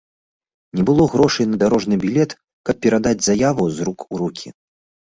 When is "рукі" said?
4.27-4.47